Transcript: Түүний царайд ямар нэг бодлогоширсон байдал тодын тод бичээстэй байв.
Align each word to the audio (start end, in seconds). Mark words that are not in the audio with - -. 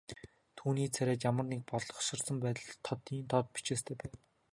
Түүний 0.59 0.87
царайд 0.95 1.21
ямар 1.29 1.45
нэг 1.49 1.61
бодлогоширсон 1.71 2.37
байдал 2.43 2.67
тодын 2.87 3.19
тод 3.31 3.45
бичээстэй 3.55 3.95
байв. 4.01 4.13